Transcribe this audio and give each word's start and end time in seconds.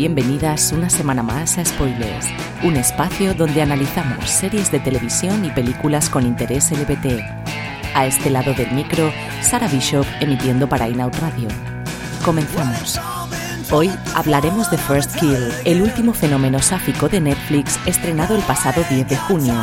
Bienvenidas 0.00 0.72
una 0.72 0.88
semana 0.88 1.22
más 1.22 1.58
a 1.58 1.64
Spoilers, 1.66 2.26
un 2.62 2.76
espacio 2.76 3.34
donde 3.34 3.60
analizamos 3.60 4.30
series 4.30 4.72
de 4.72 4.80
televisión 4.80 5.44
y 5.44 5.50
películas 5.50 6.08
con 6.08 6.24
interés 6.24 6.70
LBT. 6.70 7.20
A 7.94 8.06
este 8.06 8.30
lado 8.30 8.54
del 8.54 8.72
micro, 8.72 9.12
Sara 9.42 9.68
Bishop 9.68 10.06
emitiendo 10.20 10.66
para 10.66 10.88
Inout 10.88 11.14
Radio. 11.16 11.48
Comenzamos. 12.24 12.98
Hoy 13.70 13.90
hablaremos 14.14 14.70
de 14.70 14.78
First 14.78 15.16
Kill, 15.16 15.52
el 15.66 15.82
último 15.82 16.14
fenómeno 16.14 16.60
sáfico 16.60 17.10
de 17.10 17.20
Netflix 17.20 17.78
estrenado 17.84 18.34
el 18.34 18.42
pasado 18.44 18.82
10 18.88 19.06
de 19.06 19.16
junio 19.18 19.54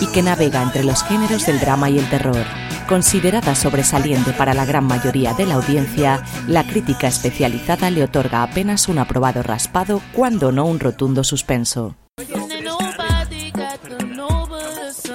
y 0.00 0.08
que 0.08 0.22
navega 0.22 0.60
entre 0.60 0.82
los 0.82 1.04
géneros 1.04 1.46
del 1.46 1.60
drama 1.60 1.88
y 1.88 2.00
el 2.00 2.10
terror. 2.10 2.44
Considerada 2.88 3.54
sobresaliente 3.54 4.32
para 4.32 4.52
la 4.52 4.66
gran 4.66 4.84
mayoría 4.84 5.32
de 5.32 5.46
la 5.46 5.54
audiencia, 5.54 6.22
la 6.46 6.64
crítica 6.66 7.08
especializada 7.08 7.90
le 7.90 8.04
otorga 8.04 8.42
apenas 8.42 8.88
un 8.88 8.98
aprobado 8.98 9.42
raspado, 9.42 10.02
cuando 10.12 10.52
no 10.52 10.66
un 10.66 10.78
rotundo 10.78 11.24
suspenso. 11.24 11.96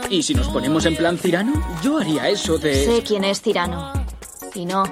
¿Y 0.10 0.24
si 0.24 0.34
nos 0.34 0.48
ponemos 0.48 0.86
en 0.88 0.96
plan 0.96 1.18
tirano? 1.18 1.54
Yo 1.84 2.00
haría 2.00 2.28
eso 2.30 2.58
de... 2.58 2.86
Sé 2.86 3.04
quién 3.04 3.24
es 3.24 3.42
tirano. 3.42 3.94
Y 4.56 4.66
no. 4.66 4.84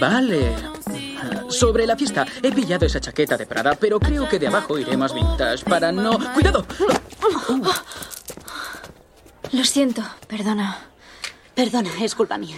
Vale. 0.00 0.54
Sobre 1.50 1.86
la 1.86 1.94
fiesta, 1.94 2.24
he 2.42 2.50
pillado 2.52 2.86
esa 2.86 3.00
chaqueta 3.00 3.36
de 3.36 3.44
Prada, 3.44 3.76
pero 3.78 4.00
creo 4.00 4.26
que 4.26 4.38
de 4.38 4.46
abajo 4.46 4.78
iré 4.78 4.96
más 4.96 5.14
vintage 5.14 5.64
para 5.64 5.92
no... 5.92 6.18
¡Cuidado! 6.32 6.64
Lo 9.52 9.64
siento, 9.64 10.02
perdona. 10.26 10.78
Perdona, 11.56 11.88
es 12.02 12.14
culpa 12.14 12.36
mía. 12.36 12.56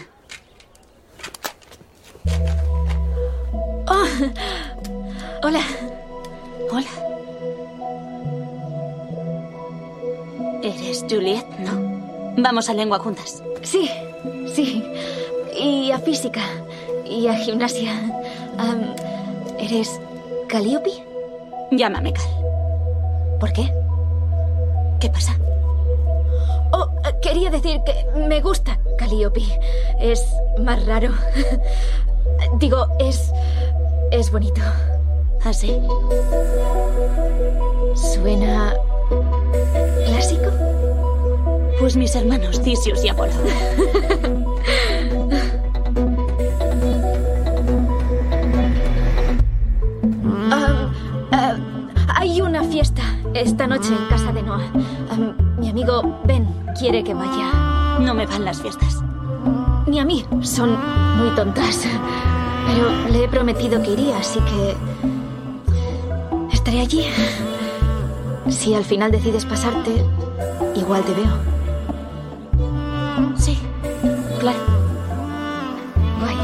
Oh. 3.87 4.07
Hola. 5.45 5.61
Hola. 6.73 6.91
¿Eres 10.65 11.05
Juliet? 11.09 11.47
No. 11.61 12.35
Vamos 12.43 12.69
a 12.69 12.75
lengua 12.75 12.99
juntas. 12.99 13.41
Sí, 13.63 13.89
sí. 14.53 14.85
Y 15.57 15.93
a 15.93 16.01
física. 16.01 16.43
Y 17.09 17.29
a 17.29 17.35
gimnasia. 17.35 17.93
¿Eres 19.61 20.01
Calliope? 20.49 20.91
Llámame 21.71 22.12
Cal. 22.15 22.27
¿Por 23.39 23.53
qué? 23.53 23.73
¿Qué 24.99 25.09
pasa? 25.09 25.39
Oh, 26.73 26.91
quería 27.23 27.49
decir 27.51 27.81
que 27.87 28.05
me 28.29 28.41
gusta 28.41 28.81
Calliope. 28.99 29.43
Es 29.99 30.23
más 30.59 30.85
raro. 30.85 31.13
Digo, 32.59 32.87
es. 32.99 33.33
es 34.11 34.31
bonito. 34.31 34.61
¿Así? 35.45 35.81
¿Ah, 35.81 35.89
¿Suena. 37.95 38.75
clásico? 40.06 40.50
Pues 41.78 41.97
mis 41.97 42.15
hermanos 42.15 42.61
Tisius 42.61 43.03
y 43.05 43.09
Apolo. 43.09 43.33
Ah, 50.51 50.91
ah, 51.33 51.56
hay 52.17 52.41
una 52.41 52.65
fiesta 52.65 53.03
esta 53.34 53.67
noche 53.67 53.89
en 53.89 54.09
casa 54.09 54.33
de 54.33 54.43
Noah. 54.43 54.71
mi 55.59 55.69
amigo 55.69 56.21
Ben 56.25 56.47
quiere 56.78 57.05
que 57.05 57.15
vaya. 57.15 57.68
No 58.00 58.14
me 58.14 58.26
van 58.26 58.44
las 58.44 58.62
fiestas. 58.62 59.03
Ni 59.86 59.98
a 59.98 60.04
mí. 60.04 60.25
Son 60.42 60.70
muy 61.19 61.34
tontas. 61.34 61.86
Pero 62.66 62.91
le 63.10 63.25
he 63.25 63.28
prometido 63.28 63.82
que 63.82 63.92
iría, 63.92 64.19
así 64.19 64.41
que... 64.41 64.76
Estaré 66.53 66.81
allí. 66.81 67.04
Si 68.50 68.75
al 68.75 68.84
final 68.84 69.10
decides 69.10 69.44
pasarte, 69.44 69.91
igual 70.75 71.03
te 71.04 71.14
veo. 71.14 71.59
Sí, 73.36 73.59
claro. 74.38 74.59
Guay. 76.20 76.36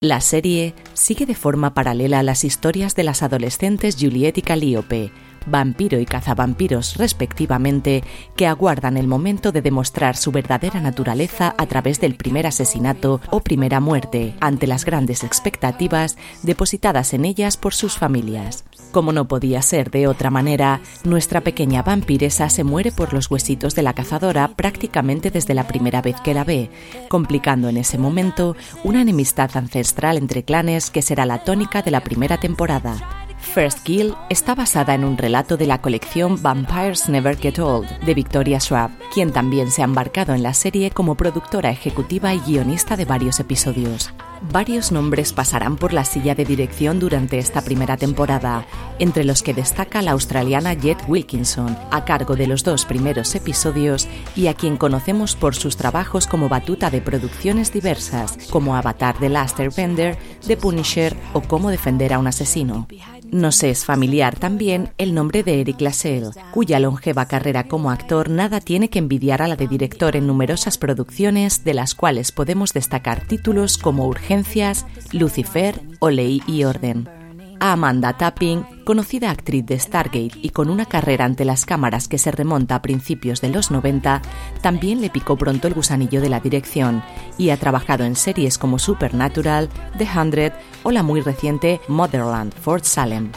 La 0.00 0.20
serie 0.20 0.74
sigue 0.94 1.26
de 1.26 1.34
forma 1.34 1.74
paralela 1.74 2.20
a 2.20 2.22
las 2.22 2.44
historias 2.44 2.94
de 2.94 3.02
las 3.04 3.22
adolescentes 3.22 3.96
Juliet 3.98 4.36
y 4.38 4.42
Calliope, 4.42 5.12
vampiro 5.46 5.98
y 5.98 6.06
cazavampiros 6.06 6.96
respectivamente, 6.96 8.04
que 8.36 8.46
aguardan 8.46 8.96
el 8.96 9.06
momento 9.06 9.52
de 9.52 9.62
demostrar 9.62 10.16
su 10.16 10.32
verdadera 10.32 10.80
naturaleza 10.80 11.54
a 11.56 11.66
través 11.66 12.00
del 12.00 12.16
primer 12.16 12.46
asesinato 12.46 13.20
o 13.30 13.40
primera 13.40 13.80
muerte, 13.80 14.34
ante 14.40 14.66
las 14.66 14.84
grandes 14.84 15.24
expectativas 15.24 16.16
depositadas 16.42 17.14
en 17.14 17.24
ellas 17.24 17.56
por 17.56 17.74
sus 17.74 17.96
familias. 17.96 18.64
Como 18.90 19.12
no 19.12 19.28
podía 19.28 19.60
ser 19.62 19.90
de 19.90 20.06
otra 20.06 20.30
manera, 20.30 20.80
nuestra 21.04 21.42
pequeña 21.42 21.82
vampiresa 21.82 22.48
se 22.48 22.64
muere 22.64 22.90
por 22.90 23.12
los 23.12 23.30
huesitos 23.30 23.74
de 23.74 23.82
la 23.82 23.92
cazadora 23.92 24.48
prácticamente 24.48 25.30
desde 25.30 25.54
la 25.54 25.66
primera 25.66 26.00
vez 26.00 26.20
que 26.22 26.34
la 26.34 26.44
ve, 26.44 26.70
complicando 27.08 27.68
en 27.68 27.76
ese 27.76 27.98
momento 27.98 28.56
una 28.84 29.02
enemistad 29.02 29.50
ancestral 29.56 30.16
entre 30.16 30.42
clanes 30.42 30.90
que 30.90 31.02
será 31.02 31.26
la 31.26 31.44
tónica 31.44 31.82
de 31.82 31.90
la 31.90 32.00
primera 32.00 32.38
temporada. 32.38 33.27
First 33.40 33.80
Kill 33.80 34.14
está 34.28 34.54
basada 34.54 34.94
en 34.94 35.04
un 35.04 35.16
relato 35.16 35.56
de 35.56 35.66
la 35.66 35.80
colección 35.80 36.40
Vampires 36.42 37.08
Never 37.08 37.36
Get 37.36 37.58
Old 37.58 37.88
de 38.00 38.14
Victoria 38.14 38.60
Schwab, 38.60 38.90
quien 39.12 39.32
también 39.32 39.70
se 39.70 39.82
ha 39.82 39.86
embarcado 39.86 40.34
en 40.34 40.42
la 40.42 40.54
serie 40.54 40.90
como 40.90 41.14
productora 41.14 41.70
ejecutiva 41.70 42.34
y 42.34 42.40
guionista 42.40 42.96
de 42.96 43.04
varios 43.04 43.40
episodios. 43.40 44.12
Varios 44.52 44.92
nombres 44.92 45.32
pasarán 45.32 45.76
por 45.76 45.92
la 45.92 46.04
silla 46.04 46.34
de 46.34 46.44
dirección 46.44 47.00
durante 47.00 47.38
esta 47.38 47.62
primera 47.62 47.96
temporada, 47.96 48.66
entre 48.98 49.24
los 49.24 49.42
que 49.42 49.54
destaca 49.54 50.02
la 50.02 50.12
australiana 50.12 50.74
Jet 50.74 50.98
Wilkinson, 51.08 51.76
a 51.90 52.04
cargo 52.04 52.36
de 52.36 52.46
los 52.46 52.62
dos 52.62 52.84
primeros 52.84 53.34
episodios 53.34 54.06
y 54.36 54.46
a 54.46 54.54
quien 54.54 54.76
conocemos 54.76 55.34
por 55.34 55.56
sus 55.56 55.76
trabajos 55.76 56.26
como 56.26 56.48
batuta 56.48 56.90
de 56.90 57.00
producciones 57.00 57.72
diversas, 57.72 58.38
como 58.50 58.76
Avatar 58.76 59.16
The 59.18 59.28
Last 59.28 59.58
Airbender, 59.58 60.16
The 60.46 60.56
Punisher 60.56 61.16
o 61.32 61.40
Cómo 61.40 61.70
defender 61.70 62.12
a 62.12 62.18
un 62.18 62.28
asesino. 62.28 62.86
Nos 63.30 63.62
es 63.62 63.84
familiar 63.84 64.38
también 64.38 64.90
el 64.96 65.14
nombre 65.14 65.42
de 65.42 65.60
Eric 65.60 65.80
Lassell, 65.80 66.30
cuya 66.52 66.80
longeva 66.80 67.26
carrera 67.26 67.64
como 67.64 67.90
actor 67.90 68.30
nada 68.30 68.60
tiene 68.60 68.88
que 68.88 68.98
envidiar 68.98 69.42
a 69.42 69.48
la 69.48 69.56
de 69.56 69.68
director 69.68 70.16
en 70.16 70.26
numerosas 70.26 70.78
producciones, 70.78 71.64
de 71.64 71.74
las 71.74 71.94
cuales 71.94 72.32
podemos 72.32 72.72
destacar 72.72 73.26
títulos 73.26 73.76
como 73.76 74.06
Urgencias, 74.06 74.86
Lucifer 75.12 75.80
o 76.00 76.10
Ley 76.10 76.42
y 76.46 76.64
Orden. 76.64 77.17
A 77.60 77.72
Amanda 77.72 78.12
Tapping, 78.12 78.84
conocida 78.84 79.30
actriz 79.30 79.66
de 79.66 79.78
Stargate 79.78 80.38
y 80.42 80.50
con 80.50 80.70
una 80.70 80.86
carrera 80.86 81.24
ante 81.24 81.44
las 81.44 81.66
cámaras 81.66 82.06
que 82.06 82.18
se 82.18 82.30
remonta 82.30 82.76
a 82.76 82.82
principios 82.82 83.40
de 83.40 83.48
los 83.48 83.70
90, 83.70 84.22
también 84.60 85.00
le 85.00 85.10
picó 85.10 85.36
pronto 85.36 85.66
el 85.66 85.74
gusanillo 85.74 86.20
de 86.20 86.28
la 86.28 86.40
dirección 86.40 87.02
y 87.36 87.50
ha 87.50 87.56
trabajado 87.56 88.04
en 88.04 88.14
series 88.14 88.58
como 88.58 88.78
Supernatural, 88.78 89.68
The 89.98 90.08
Hundred 90.16 90.52
o 90.84 90.92
la 90.92 91.02
muy 91.02 91.20
reciente 91.20 91.80
Motherland, 91.88 92.54
Fort 92.54 92.84
Salem. 92.84 93.32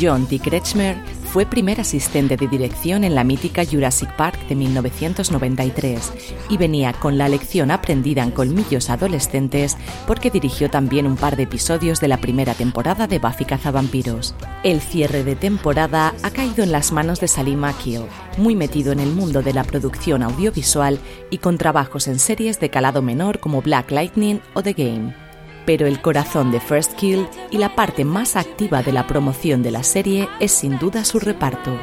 John 0.00 0.26
T. 0.26 0.38
Kretschmer 0.38 0.96
fue 1.32 1.46
primer 1.46 1.80
asistente 1.80 2.36
de 2.36 2.48
dirección 2.48 3.04
en 3.04 3.14
la 3.14 3.24
mítica 3.24 3.64
Jurassic 3.64 4.14
Park 4.16 4.48
de 4.48 4.54
1993 4.54 6.12
y 6.48 6.56
venía 6.56 6.92
con 6.94 7.18
la 7.18 7.28
lección 7.28 7.70
aprendida 7.70 8.22
en 8.22 8.30
colmillos 8.30 8.90
adolescentes 8.90 9.76
porque 10.06 10.30
dirigió 10.30 10.70
también 10.70 11.06
un 11.06 11.16
par 11.16 11.36
de 11.36 11.42
episodios 11.44 12.00
de 12.00 12.08
la 12.08 12.18
primera 12.18 12.54
temporada 12.54 13.06
de 13.06 13.18
Buffy 13.18 13.44
Cazavampiros. 13.44 14.34
El 14.62 14.80
cierre 14.80 15.22
de 15.22 15.36
temporada 15.36 16.14
ha 16.22 16.30
caído 16.30 16.64
en 16.64 16.72
las 16.72 16.92
manos 16.92 17.20
de 17.20 17.28
Salim 17.28 17.64
Akil, 17.64 18.02
muy 18.38 18.56
metido 18.56 18.92
en 18.92 19.00
el 19.00 19.10
mundo 19.10 19.42
de 19.42 19.52
la 19.52 19.64
producción 19.64 20.22
audiovisual 20.22 20.98
y 21.30 21.38
con 21.38 21.58
trabajos 21.58 22.08
en 22.08 22.18
series 22.18 22.58
de 22.58 22.70
calado 22.70 23.02
menor 23.02 23.38
como 23.38 23.62
Black 23.62 23.90
Lightning 23.90 24.40
o 24.54 24.62
The 24.62 24.72
Game 24.72 25.27
pero 25.68 25.86
el 25.86 26.00
corazón 26.00 26.50
de 26.50 26.60
First 26.60 26.94
Kill 26.94 27.28
y 27.50 27.58
la 27.58 27.76
parte 27.76 28.06
más 28.06 28.36
activa 28.36 28.82
de 28.82 28.90
la 28.90 29.06
promoción 29.06 29.62
de 29.62 29.70
la 29.70 29.82
serie 29.82 30.26
es 30.40 30.50
sin 30.50 30.78
duda 30.78 31.04
su 31.04 31.18
reparto. 31.18 31.76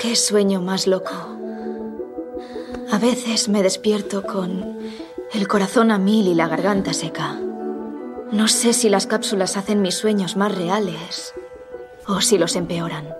Qué 0.00 0.16
sueño 0.16 0.62
más 0.62 0.86
loco. 0.86 1.12
A 2.90 2.96
veces 2.96 3.50
me 3.50 3.62
despierto 3.62 4.22
con 4.22 4.78
el 5.34 5.46
corazón 5.46 5.90
a 5.90 5.98
mil 5.98 6.26
y 6.26 6.34
la 6.34 6.48
garganta 6.48 6.94
seca. 6.94 7.38
No 8.32 8.48
sé 8.48 8.72
si 8.72 8.88
las 8.88 9.06
cápsulas 9.06 9.58
hacen 9.58 9.82
mis 9.82 9.96
sueños 9.96 10.38
más 10.38 10.54
reales 10.54 11.34
o 12.06 12.22
si 12.22 12.38
los 12.38 12.56
empeoran. 12.56 13.10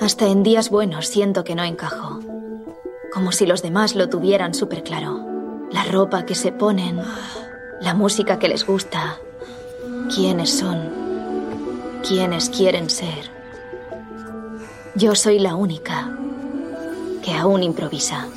Hasta 0.00 0.26
en 0.26 0.42
días 0.42 0.68
buenos 0.68 1.06
siento 1.06 1.44
que 1.44 1.54
no 1.54 1.62
encajo. 1.62 2.18
Como 3.14 3.30
si 3.30 3.46
los 3.46 3.62
demás 3.62 3.94
lo 3.94 4.08
tuvieran 4.08 4.52
súper 4.52 4.82
claro. 4.82 5.24
La 5.70 5.84
ropa 5.84 6.26
que 6.26 6.34
se 6.34 6.50
ponen, 6.50 7.00
la 7.80 7.94
música 7.94 8.38
que 8.38 8.48
les 8.48 8.66
gusta, 8.66 9.18
quiénes 10.14 10.50
son, 10.50 10.90
quiénes 12.06 12.50
quieren 12.50 12.90
ser. 12.90 13.30
Yo 14.94 15.14
soy 15.14 15.38
la 15.38 15.54
única 15.54 16.10
que 17.24 17.34
aún 17.34 17.62
improvisa. 17.62 18.28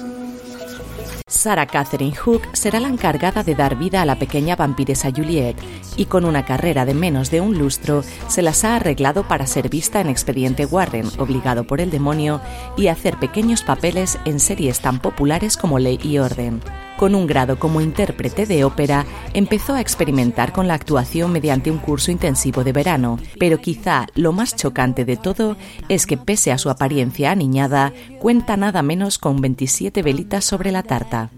Sarah 1.28 1.68
Catherine 1.68 2.16
Hook 2.16 2.44
será 2.54 2.80
la 2.80 2.88
encargada 2.88 3.44
de 3.44 3.56
dar 3.56 3.75
vida 3.75 4.01
a 4.01 4.06
la 4.06 4.18
pequeña 4.18 4.56
vampiresa 4.56 5.12
Juliet 5.12 5.57
y 5.98 6.06
con 6.06 6.24
una 6.24 6.45
carrera 6.45 6.86
de 6.86 6.94
menos 6.94 7.31
de 7.31 7.42
un 7.42 7.57
lustro 7.57 8.04
se 8.28 8.42
las 8.42 8.63
ha 8.63 8.78
arreglado 8.78 9.28
para 9.28 9.45
ser 9.45 9.68
vista 9.68 10.00
en 10.00 10.07
Expediente 10.07 10.66
Warren, 10.66 11.10
obligado 11.18 11.66
por 11.66 11.81
el 11.81 11.92
demonio, 11.92 12.40
y 12.78 12.88
hacer 12.88 13.18
pequeños 13.19 13.62
papeles 13.63 14.19
en 14.24 14.40
series 14.40 14.80
tan 14.80 15.00
populares 15.00 15.57
como 15.57 15.80
Ley 15.80 16.00
y 16.01 16.19
Orden 16.19 16.62
con 16.98 17.16
un 17.16 17.28
grado 17.28 17.60
como 17.60 17.81
intérprete 17.81 18.45
de 18.45 18.63
ópera, 18.63 19.06
empezó 19.34 19.74
a 19.74 19.81
experimentar 19.81 20.51
con 20.51 20.68
la 20.68 20.74
actuación 20.74 21.31
mediante 21.31 21.72
un 21.72 21.78
curso 21.78 22.12
intensivo 22.12 22.63
de 22.63 22.72
verano, 22.72 23.19
pero 23.40 23.60
quizá 23.60 24.07
lo 24.16 24.31
más 24.31 24.56
chocante 24.56 25.06
de 25.06 25.18
todo 25.18 25.57
es 25.90 26.06
que 26.06 26.18
pese 26.18 26.51
a 26.51 26.57
su 26.57 26.69
apariencia 26.69 27.31
aniñada, 27.31 27.94
cuenta 28.19 28.57
nada 28.57 28.81
menos 28.81 29.18
con 29.18 29.42
27 29.42 30.01
velitas 30.01 30.45
sobre 30.45 30.72
la 30.72 30.84
tarta. 30.84 31.31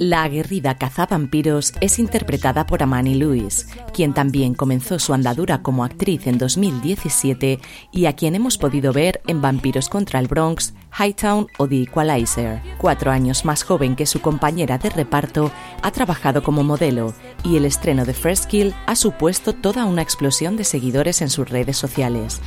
La 0.00 0.22
aguerrida 0.22 0.78
cazavampiros 0.78 1.74
es 1.82 1.98
interpretada 1.98 2.64
por 2.64 2.82
Amani 2.82 3.16
Lewis, 3.16 3.68
quien 3.92 4.14
también 4.14 4.54
comenzó 4.54 4.98
su 4.98 5.12
andadura 5.12 5.60
como 5.60 5.84
actriz 5.84 6.26
en 6.26 6.38
2017 6.38 7.60
y 7.92 8.06
a 8.06 8.14
quien 8.14 8.34
hemos 8.34 8.56
podido 8.56 8.94
ver 8.94 9.20
en 9.26 9.42
Vampiros 9.42 9.90
contra 9.90 10.18
el 10.18 10.26
Bronx, 10.26 10.72
Hightown 10.98 11.48
o 11.58 11.68
The 11.68 11.82
Equalizer. 11.82 12.62
Cuatro 12.78 13.10
años 13.10 13.44
más 13.44 13.62
joven 13.62 13.96
que 13.96 14.06
su 14.06 14.20
compañera 14.20 14.78
de 14.78 14.90
reparto, 14.90 15.50
ha 15.82 15.90
trabajado 15.90 16.42
como 16.42 16.62
modelo 16.62 17.14
y 17.44 17.56
el 17.56 17.64
estreno 17.64 18.04
de 18.04 18.14
First 18.14 18.46
Kill 18.46 18.74
ha 18.86 18.96
supuesto 18.96 19.54
toda 19.54 19.84
una 19.84 20.02
explosión 20.02 20.56
de 20.56 20.64
seguidores 20.64 21.22
en 21.22 21.30
sus 21.30 21.48
redes 21.48 21.76
sociales. 21.76 22.40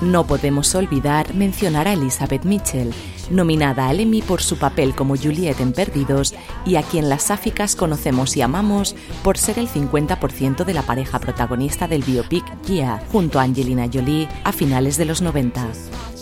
No 0.00 0.26
podemos 0.26 0.74
olvidar 0.74 1.34
mencionar 1.34 1.86
a 1.86 1.92
Elizabeth 1.92 2.44
Mitchell, 2.44 2.92
nominada 3.30 3.88
al 3.88 4.00
Emmy 4.00 4.22
por 4.22 4.42
su 4.42 4.58
papel 4.58 4.94
como 4.94 5.16
Juliet 5.16 5.60
en 5.60 5.72
Perdidos 5.72 6.34
y 6.66 6.76
a 6.76 6.82
quien 6.82 7.08
las 7.08 7.22
sáficas 7.24 7.76
conocemos 7.76 8.36
y 8.36 8.42
amamos 8.42 8.96
por 9.22 9.38
ser 9.38 9.58
el 9.58 9.68
50% 9.68 10.64
de 10.64 10.74
la 10.74 10.82
pareja 10.82 11.20
protagonista 11.20 11.86
del 11.86 12.02
biopic 12.02 12.44
Gia, 12.66 13.00
junto 13.12 13.38
a 13.38 13.44
Angelina 13.44 13.88
Jolie 13.92 14.28
a 14.42 14.52
finales 14.52 14.96
de 14.96 15.04
los 15.04 15.22
90. 15.22 15.64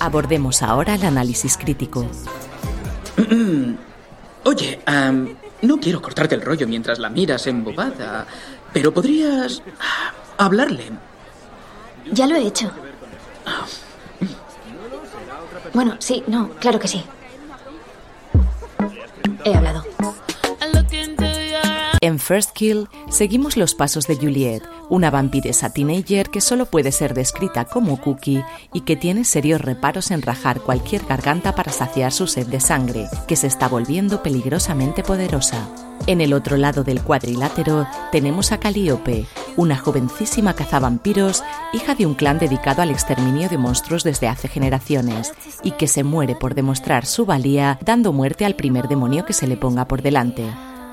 Abordemos 0.00 0.62
ahora 0.62 0.94
el 0.94 1.04
análisis 1.04 1.56
crítico. 1.56 2.06
Oye, 4.44 4.80
no 5.62 5.80
quiero 5.80 6.02
cortarte 6.02 6.34
el 6.34 6.42
rollo 6.42 6.68
mientras 6.68 6.98
la 6.98 7.08
miras 7.08 7.46
embobada, 7.46 8.26
pero 8.72 8.92
podrías 8.92 9.62
ah, 9.80 10.12
hablarle. 10.36 10.90
Ya 12.12 12.26
lo 12.26 12.36
he 12.36 12.46
hecho. 12.46 12.70
Bueno, 15.72 15.96
sí, 15.98 16.22
no, 16.26 16.50
claro 16.60 16.78
que 16.78 16.88
sí. 16.88 17.04
He 19.44 19.54
hablado. 19.54 19.84
En 22.02 22.18
First 22.18 22.50
Kill 22.50 22.88
seguimos 23.10 23.56
los 23.56 23.76
pasos 23.76 24.08
de 24.08 24.16
Juliet, 24.16 24.64
una 24.90 25.08
vampiresa 25.08 25.72
teenager 25.72 26.30
que 26.30 26.40
solo 26.40 26.66
puede 26.66 26.90
ser 26.90 27.14
descrita 27.14 27.64
como 27.64 28.00
cookie 28.00 28.42
y 28.72 28.80
que 28.80 28.96
tiene 28.96 29.24
serios 29.24 29.60
reparos 29.60 30.10
en 30.10 30.20
rajar 30.20 30.62
cualquier 30.62 31.04
garganta 31.04 31.54
para 31.54 31.70
saciar 31.70 32.10
su 32.10 32.26
sed 32.26 32.48
de 32.48 32.58
sangre, 32.58 33.06
que 33.28 33.36
se 33.36 33.46
está 33.46 33.68
volviendo 33.68 34.20
peligrosamente 34.20 35.04
poderosa. 35.04 35.68
En 36.08 36.20
el 36.20 36.32
otro 36.32 36.56
lado 36.56 36.82
del 36.82 37.00
cuadrilátero 37.00 37.86
tenemos 38.10 38.50
a 38.50 38.58
Calliope, 38.58 39.26
una 39.56 39.78
jovencísima 39.78 40.54
cazavampiros, 40.54 41.44
hija 41.72 41.94
de 41.94 42.06
un 42.06 42.14
clan 42.14 42.40
dedicado 42.40 42.82
al 42.82 42.90
exterminio 42.90 43.48
de 43.48 43.58
monstruos 43.58 44.02
desde 44.02 44.26
hace 44.26 44.48
generaciones, 44.48 45.32
y 45.62 45.70
que 45.70 45.86
se 45.86 46.02
muere 46.02 46.34
por 46.34 46.56
demostrar 46.56 47.06
su 47.06 47.26
valía 47.26 47.78
dando 47.84 48.12
muerte 48.12 48.44
al 48.44 48.56
primer 48.56 48.88
demonio 48.88 49.24
que 49.24 49.34
se 49.34 49.46
le 49.46 49.56
ponga 49.56 49.86
por 49.86 50.02
delante. 50.02 50.50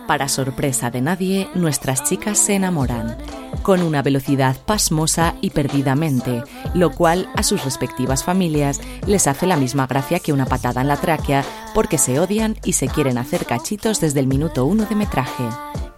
Para 0.10 0.28
sorpresa 0.28 0.90
de 0.90 1.02
nadie, 1.02 1.48
nuestras 1.54 2.04
chicas 2.04 2.40
se 2.40 2.56
enamoran, 2.56 3.16
con 3.62 3.84
una 3.84 4.02
velocidad 4.02 4.58
pasmosa 4.66 5.36
y 5.40 5.52
perdidamente, 5.52 6.42
lo 6.74 6.90
cual 6.90 7.30
a 7.36 7.44
sus 7.44 7.64
respectivas 7.64 8.24
familias 8.24 8.82
les 9.06 9.28
hace 9.28 9.46
la 9.46 9.56
misma 9.56 9.86
gracia 9.86 10.20
que 10.20 10.34
una 10.34 10.48
patada 10.48 10.82
en 10.82 10.88
la 10.88 10.98
tráquea 10.98 11.46
porque 11.76 12.00
se 12.00 12.20
odian 12.20 12.58
y 12.66 12.74
se 12.74 12.88
quieren 12.88 13.20
hacer 13.20 13.46
cachitos 13.46 14.02
desde 14.02 14.20
el 14.22 14.26
minuto 14.26 14.66
uno 14.66 14.88
de 14.88 14.96
metraje. 14.96 15.44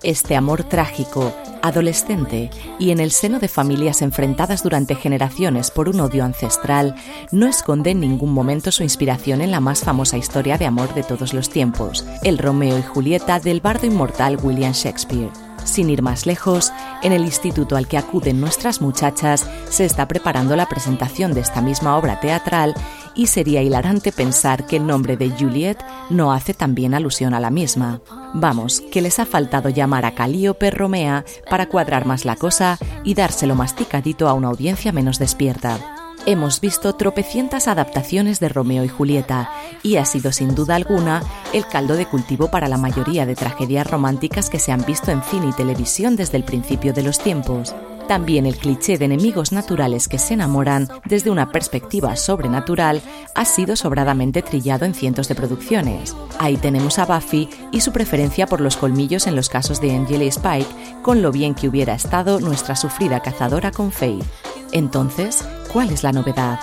Este 0.03 0.35
amor 0.35 0.63
trágico, 0.63 1.31
adolescente 1.61 2.49
y 2.79 2.89
en 2.89 2.99
el 2.99 3.11
seno 3.11 3.37
de 3.37 3.47
familias 3.47 4.01
enfrentadas 4.01 4.63
durante 4.63 4.95
generaciones 4.95 5.69
por 5.69 5.89
un 5.89 5.99
odio 5.99 6.25
ancestral, 6.25 6.95
no 7.31 7.45
esconde 7.45 7.91
en 7.91 7.99
ningún 7.99 8.33
momento 8.33 8.71
su 8.71 8.81
inspiración 8.81 9.41
en 9.41 9.51
la 9.51 9.59
más 9.59 9.81
famosa 9.81 10.17
historia 10.17 10.57
de 10.57 10.65
amor 10.65 10.91
de 10.95 11.03
todos 11.03 11.35
los 11.35 11.51
tiempos, 11.51 12.03
el 12.23 12.39
Romeo 12.39 12.79
y 12.79 12.81
Julieta 12.81 13.39
del 13.39 13.61
bardo 13.61 13.85
inmortal 13.85 14.39
William 14.41 14.73
Shakespeare. 14.73 15.29
Sin 15.65 15.91
ir 15.91 16.01
más 16.01 16.25
lejos, 16.25 16.71
en 17.03 17.11
el 17.13 17.21
instituto 17.21 17.75
al 17.75 17.87
que 17.87 17.99
acuden 17.99 18.41
nuestras 18.41 18.81
muchachas 18.81 19.47
se 19.69 19.85
está 19.85 20.07
preparando 20.07 20.55
la 20.55 20.67
presentación 20.67 21.35
de 21.35 21.41
esta 21.41 21.61
misma 21.61 21.95
obra 21.95 22.19
teatral 22.19 22.73
y 23.15 23.27
sería 23.27 23.61
hilarante 23.61 24.11
pensar 24.11 24.65
que 24.65 24.77
el 24.77 24.87
nombre 24.87 25.17
de 25.17 25.29
Juliet 25.29 25.77
no 26.09 26.33
hace 26.33 26.53
también 26.53 26.93
alusión 26.93 27.33
a 27.33 27.39
la 27.39 27.49
misma. 27.49 28.01
Vamos, 28.33 28.81
que 28.91 29.01
les 29.01 29.19
ha 29.19 29.25
faltado 29.25 29.69
llamar 29.69 30.05
a 30.05 30.15
Calíope 30.15 30.71
Romea 30.71 31.25
para 31.49 31.67
cuadrar 31.67 32.05
más 32.05 32.25
la 32.25 32.35
cosa 32.35 32.77
y 33.03 33.13
dárselo 33.13 33.55
masticadito 33.55 34.27
a 34.27 34.33
una 34.33 34.49
audiencia 34.49 34.91
menos 34.91 35.19
despierta. 35.19 35.79
Hemos 36.27 36.61
visto 36.61 36.93
tropecientas 36.93 37.67
adaptaciones 37.67 38.39
de 38.39 38.47
Romeo 38.47 38.83
y 38.83 38.87
Julieta 38.87 39.49
y 39.81 39.95
ha 39.95 40.05
sido 40.05 40.31
sin 40.31 40.53
duda 40.53 40.75
alguna 40.75 41.23
el 41.51 41.65
caldo 41.65 41.95
de 41.95 42.05
cultivo 42.05 42.51
para 42.51 42.67
la 42.67 42.77
mayoría 42.77 43.25
de 43.25 43.35
tragedias 43.35 43.89
románticas 43.89 44.51
que 44.51 44.59
se 44.59 44.71
han 44.71 44.85
visto 44.85 45.09
en 45.09 45.23
cine 45.23 45.47
y 45.47 45.53
televisión 45.53 46.15
desde 46.15 46.37
el 46.37 46.43
principio 46.43 46.93
de 46.93 47.01
los 47.01 47.19
tiempos. 47.19 47.73
También 48.11 48.45
el 48.45 48.57
cliché 48.57 48.97
de 48.97 49.05
enemigos 49.05 49.53
naturales 49.53 50.09
que 50.09 50.19
se 50.19 50.33
enamoran 50.33 50.89
desde 51.05 51.29
una 51.29 51.49
perspectiva 51.49 52.17
sobrenatural 52.17 53.01
ha 53.35 53.45
sido 53.45 53.77
sobradamente 53.77 54.41
trillado 54.41 54.83
en 54.83 54.93
cientos 54.93 55.29
de 55.29 55.35
producciones. 55.35 56.13
Ahí 56.37 56.57
tenemos 56.57 56.99
a 56.99 57.05
Buffy 57.05 57.47
y 57.71 57.79
su 57.79 57.93
preferencia 57.93 58.47
por 58.47 58.59
los 58.59 58.75
colmillos 58.75 59.27
en 59.27 59.37
los 59.37 59.47
casos 59.47 59.79
de 59.79 59.95
Angel 59.95 60.23
y 60.23 60.27
Spike, 60.27 60.67
con 61.01 61.21
lo 61.21 61.31
bien 61.31 61.55
que 61.55 61.69
hubiera 61.69 61.93
estado 61.93 62.41
nuestra 62.41 62.75
sufrida 62.75 63.21
cazadora 63.21 63.71
con 63.71 63.93
Faith. 63.93 64.25
Entonces, 64.73 65.45
¿cuál 65.71 65.89
es 65.91 66.03
la 66.03 66.11
novedad? 66.11 66.59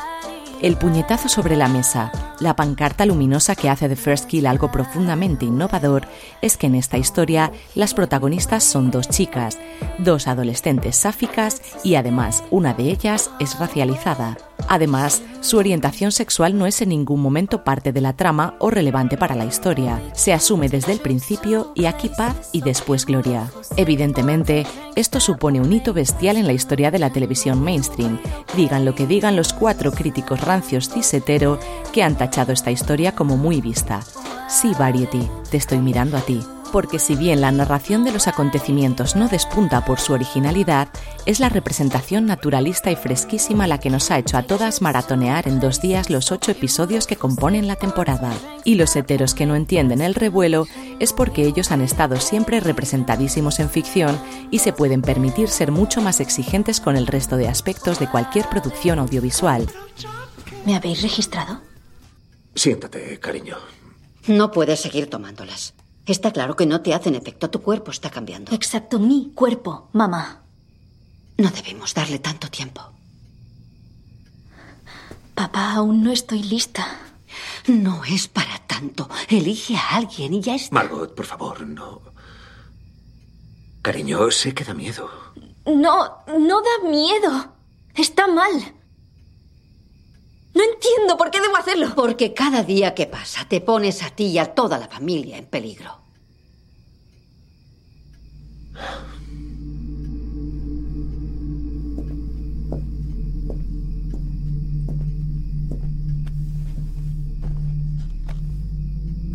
El 0.60 0.76
puñetazo 0.76 1.30
sobre 1.30 1.56
la 1.56 1.68
mesa, 1.68 2.12
la 2.40 2.56
pancarta 2.56 3.06
luminosa 3.06 3.54
que 3.54 3.68
hace 3.68 3.88
de 3.88 3.96
First 3.96 4.26
Kill 4.26 4.46
algo 4.46 4.70
profundamente 4.70 5.44
innovador, 5.44 6.06
es 6.42 6.56
que 6.56 6.66
en 6.66 6.74
esta 6.74 6.98
historia 6.98 7.52
las 7.74 7.94
protagonistas 7.94 8.64
son 8.64 8.90
dos 8.90 9.08
chicas, 9.08 9.58
dos 9.98 10.26
adolescentes 10.28 10.96
sáficas 10.96 11.62
y 11.84 11.96
además 11.96 12.44
una 12.50 12.74
de 12.74 12.84
ellas 12.90 13.30
es 13.40 13.58
racializada. 13.58 14.36
Además, 14.68 15.22
su 15.40 15.56
orientación 15.56 16.12
sexual 16.12 16.58
no 16.58 16.66
es 16.66 16.82
en 16.82 16.90
ningún 16.90 17.22
momento 17.22 17.64
parte 17.64 17.92
de 17.92 18.00
la 18.00 18.12
trama 18.12 18.54
o 18.58 18.70
relevante 18.70 19.16
para 19.16 19.34
la 19.34 19.46
historia. 19.46 20.02
Se 20.12 20.32
asume 20.32 20.68
desde 20.68 20.92
el 20.92 21.00
principio 21.00 21.72
y 21.74 21.86
aquí 21.86 22.10
paz 22.10 22.50
y 22.52 22.60
después 22.60 23.06
gloria. 23.06 23.50
Evidentemente, 23.76 24.66
esto 24.94 25.20
supone 25.20 25.60
un 25.60 25.72
hito 25.72 25.94
bestial 25.94 26.36
en 26.36 26.46
la 26.46 26.52
historia 26.52 26.90
de 26.90 26.98
la 26.98 27.10
televisión 27.10 27.62
mainstream. 27.62 28.20
Digan 28.56 28.84
lo 28.84 28.94
que 28.94 29.06
digan 29.06 29.36
los 29.36 29.52
cuatro 29.52 29.92
críticos 29.92 30.40
rancios 30.40 30.90
cisetero 30.90 31.58
que 31.92 32.02
han 32.02 32.16
tachado 32.28 32.52
esta 32.52 32.70
historia 32.70 33.12
como 33.12 33.36
muy 33.36 33.60
vista. 33.62 34.00
Sí, 34.48 34.72
Variety, 34.78 35.28
te 35.50 35.56
estoy 35.56 35.78
mirando 35.78 36.18
a 36.18 36.20
ti 36.20 36.42
porque 36.70 36.98
si 36.98 37.16
bien 37.16 37.40
la 37.40 37.50
narración 37.50 38.04
de 38.04 38.12
los 38.12 38.28
acontecimientos 38.28 39.16
no 39.16 39.28
despunta 39.28 39.84
por 39.84 40.00
su 40.00 40.12
originalidad, 40.12 40.88
es 41.26 41.40
la 41.40 41.48
representación 41.48 42.26
naturalista 42.26 42.90
y 42.90 42.96
fresquísima 42.96 43.66
la 43.66 43.78
que 43.78 43.90
nos 43.90 44.10
ha 44.10 44.18
hecho 44.18 44.36
a 44.36 44.42
todas 44.42 44.82
maratonear 44.82 45.48
en 45.48 45.60
dos 45.60 45.80
días 45.80 46.10
los 46.10 46.30
ocho 46.30 46.50
episodios 46.50 47.06
que 47.06 47.16
componen 47.16 47.66
la 47.66 47.76
temporada. 47.76 48.32
Y 48.64 48.74
los 48.74 48.94
heteros 48.96 49.34
que 49.34 49.46
no 49.46 49.56
entienden 49.56 50.00
el 50.00 50.14
revuelo 50.14 50.66
es 50.98 51.12
porque 51.12 51.44
ellos 51.44 51.72
han 51.72 51.80
estado 51.80 52.16
siempre 52.16 52.60
representadísimos 52.60 53.60
en 53.60 53.70
ficción 53.70 54.18
y 54.50 54.58
se 54.58 54.72
pueden 54.72 55.02
permitir 55.02 55.48
ser 55.48 55.72
mucho 55.72 56.02
más 56.02 56.20
exigentes 56.20 56.80
con 56.80 56.96
el 56.96 57.06
resto 57.06 57.36
de 57.36 57.48
aspectos 57.48 57.98
de 57.98 58.10
cualquier 58.10 58.46
producción 58.48 58.98
audiovisual. 58.98 59.66
¿Me 60.66 60.76
habéis 60.76 61.02
registrado? 61.02 61.67
Siéntate, 62.54 63.18
cariño. 63.20 63.56
No 64.26 64.50
puedes 64.50 64.80
seguir 64.80 65.08
tomándolas. 65.08 65.74
Está 66.06 66.32
claro 66.32 66.56
que 66.56 66.66
no 66.66 66.80
te 66.80 66.94
hacen 66.94 67.14
efecto. 67.14 67.50
Tu 67.50 67.62
cuerpo 67.62 67.90
está 67.90 68.10
cambiando. 68.10 68.52
Exacto, 68.52 68.98
mi 68.98 69.32
cuerpo, 69.34 69.88
mamá. 69.92 70.42
No 71.36 71.50
debimos 71.50 71.94
darle 71.94 72.18
tanto 72.18 72.48
tiempo. 72.48 72.80
Papá, 75.34 75.74
aún 75.74 76.02
no 76.02 76.10
estoy 76.10 76.42
lista. 76.42 76.86
No 77.68 78.04
es 78.04 78.26
para 78.26 78.58
tanto. 78.66 79.08
Elige 79.28 79.76
a 79.76 79.96
alguien 79.96 80.34
y 80.34 80.40
ya 80.40 80.54
está. 80.56 80.74
Margot, 80.74 81.14
por 81.14 81.26
favor, 81.26 81.60
no. 81.66 82.02
Cariño, 83.82 84.30
sé 84.30 84.54
que 84.54 84.64
da 84.64 84.74
miedo. 84.74 85.08
No, 85.66 86.24
no 86.26 86.62
da 86.62 86.88
miedo. 86.90 87.52
Está 87.94 88.26
mal. 88.26 88.74
No 90.58 90.64
entiendo 90.64 91.16
por 91.16 91.30
qué 91.30 91.40
debo 91.40 91.56
hacerlo. 91.56 91.92
Porque 91.94 92.34
cada 92.34 92.64
día 92.64 92.92
que 92.92 93.06
pasa 93.06 93.46
te 93.48 93.60
pones 93.60 94.02
a 94.02 94.10
ti 94.10 94.26
y 94.26 94.38
a 94.38 94.54
toda 94.56 94.76
la 94.76 94.88
familia 94.88 95.38
en 95.38 95.46
peligro. 95.46 96.00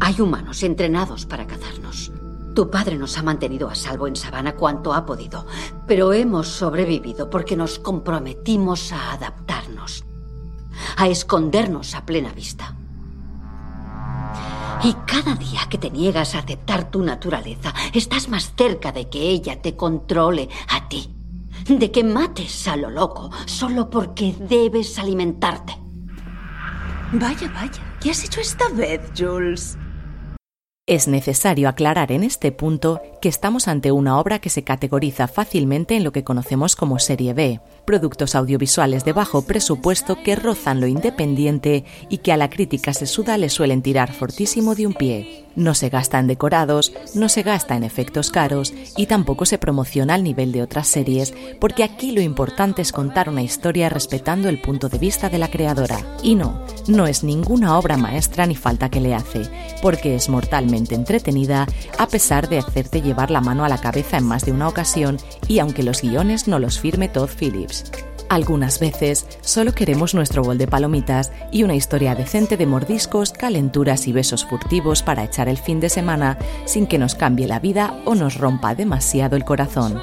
Hay 0.02 0.20
humanos 0.20 0.62
entrenados 0.64 1.26
para 1.26 1.48
cazarnos. 1.48 2.12
Tu 2.54 2.70
padre 2.70 2.98
nos 2.98 3.18
ha 3.18 3.24
mantenido 3.24 3.68
a 3.68 3.74
salvo 3.74 4.08
en 4.08 4.16
Sabana 4.16 4.56
cuanto 4.56 4.94
ha 4.94 5.08
podido, 5.08 5.48
pero 5.88 6.14
hemos 6.14 6.48
sobrevivido 6.50 7.28
porque 7.30 7.56
nos 7.56 7.80
comprometimos 7.80 8.92
a 8.92 9.14
adaptarnos, 9.14 9.43
a 10.98 11.08
escondernos 11.08 11.96
a 11.96 12.06
plena 12.06 12.32
vista. 12.34 12.76
Y 14.84 14.94
cada 15.06 15.36
día 15.36 15.62
que 15.70 15.78
te 15.78 15.90
niegas 15.90 16.36
a 16.36 16.40
aceptar 16.40 16.92
tu 16.92 17.02
naturaleza, 17.02 17.74
estás 17.94 18.28
más 18.28 18.54
cerca 18.58 18.92
de 18.92 19.08
que 19.08 19.30
ella 19.30 19.62
te 19.62 19.76
controle 19.76 20.50
a 20.70 20.90
ti, 20.90 21.16
de 21.68 21.90
que 21.90 22.04
mates 22.04 22.68
a 22.68 22.76
lo 22.76 22.90
loco 22.90 23.32
solo 23.46 23.90
porque 23.90 24.36
debes 24.38 25.00
alimentarte. 25.00 25.78
Vaya, 27.14 27.50
vaya. 27.54 27.98
¿Qué 28.02 28.12
has 28.12 28.26
hecho 28.26 28.42
esta 28.42 28.68
vez, 28.70 29.00
Jules? 29.18 29.78
Es 30.86 31.08
necesario 31.08 31.70
aclarar 31.70 32.12
en 32.12 32.24
este 32.24 32.52
punto 32.52 33.02
que 33.22 33.30
estamos 33.30 33.70
ante 33.70 33.94
una 33.94 34.20
obra 34.20 34.40
que 34.40 34.50
se 34.50 34.66
categoriza 34.66 35.30
fácilmente 35.30 35.96
en 35.96 36.04
lo 36.04 36.12
que 36.12 36.26
conocemos 36.26 36.76
como 36.76 37.00
serie 37.00 37.34
B, 37.34 37.62
productos 37.86 38.36
audiovisuales 38.36 39.04
de 39.06 39.14
bajo 39.14 39.44
presupuesto 39.44 40.22
que 40.24 40.36
rozan 40.36 40.80
lo 40.80 40.88
independiente 40.88 41.84
y 42.10 42.20
que 42.20 42.32
a 42.32 42.38
la 42.38 42.50
crítica 42.50 42.94
sesuda 42.94 43.38
le 43.38 43.50
suelen 43.50 43.82
tirar 43.82 44.14
fortísimo 44.14 44.76
de 44.76 44.88
un 44.88 44.94
pie. 44.94 45.46
No 45.56 45.76
se 45.76 45.90
gasta 45.90 46.18
en 46.18 46.26
decorados, 46.26 46.94
no 47.14 47.30
se 47.30 47.44
gasta 47.44 47.76
en 47.76 47.84
efectos 47.84 48.32
caros 48.32 48.74
y 48.98 49.06
tampoco 49.06 49.46
se 49.46 49.60
promociona 49.60 50.16
al 50.16 50.24
nivel 50.24 50.52
de 50.52 50.64
otras 50.64 50.88
series, 50.88 51.34
porque 51.60 51.84
aquí 51.84 52.12
lo 52.12 52.22
importante 52.22 52.82
es 52.82 52.92
contar 52.92 53.30
una 53.30 53.44
historia 53.44 53.90
respetando 53.90 54.50
el 54.50 54.60
punto 54.60 54.90
de 54.90 54.98
vista 54.98 55.30
de 55.30 55.38
la 55.38 55.52
creadora. 55.52 56.00
Y 56.24 56.34
no, 56.34 56.64
no 56.88 57.06
es 57.06 57.24
ninguna 57.24 57.78
obra 57.78 57.98
maestra 57.98 58.48
ni 58.48 58.56
falta 58.56 58.90
que 58.90 59.02
le 59.02 59.14
hace, 59.14 59.44
porque 59.82 60.16
es 60.16 60.28
mortalmente 60.28 60.96
entretenida 60.96 61.68
a 62.00 62.08
pesar 62.08 62.50
de 62.50 62.58
hacerte 62.58 63.02
llevar 63.02 63.30
la 63.30 63.42
mano 63.42 63.64
a 63.64 63.70
la 63.70 63.80
cabeza 63.80 64.18
en 64.18 64.26
más 64.26 64.46
de 64.46 64.54
una 64.54 64.68
ocasión 64.68 65.18
y 65.48 65.60
aunque 65.60 65.84
los 65.84 66.02
guiones 66.02 66.48
no 66.48 66.58
los 66.58 66.80
firme 66.80 67.10
Todd 67.10 67.30
Phillips. 67.30 67.73
Algunas 68.30 68.80
veces 68.80 69.28
solo 69.42 69.74
queremos 69.74 70.16
nuestro 70.16 70.44
bol 70.44 70.58
de 70.58 70.68
palomitas 70.68 71.32
y 71.52 71.64
una 71.64 71.76
historia 71.76 72.16
decente 72.16 72.58
de 72.58 72.66
mordiscos, 72.66 73.32
calenturas 73.32 74.08
y 74.08 74.12
besos 74.12 74.46
furtivos 74.46 75.04
para 75.04 75.24
echar 75.24 75.50
el 75.50 75.58
fin 75.58 75.80
de 75.80 75.90
semana 75.90 76.40
sin 76.66 76.88
que 76.88 76.98
nos 76.98 77.14
cambie 77.14 77.48
la 77.48 77.60
vida 77.60 78.02
o 78.06 78.16
nos 78.16 78.38
rompa 78.38 78.74
demasiado 78.74 79.36
el 79.36 79.46
corazón. 79.46 80.02